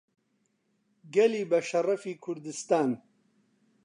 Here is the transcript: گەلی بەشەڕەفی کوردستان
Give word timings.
گەلی 1.13 1.49
بەشەڕەفی 1.51 2.19
کوردستان 2.23 2.89